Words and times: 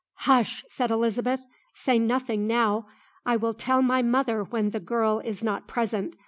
"Hush!" 0.25 0.65
said 0.67 0.89
Elizabeth; 0.89 1.41
"say 1.75 1.99
nothing 1.99 2.47
now: 2.47 2.87
I 3.23 3.35
will 3.37 3.53
tell 3.53 3.83
my 3.83 4.01
mother 4.01 4.43
when 4.43 4.71
the 4.71 4.79
girl 4.79 5.19
is 5.19 5.43
not 5.43 5.67
present. 5.67 6.15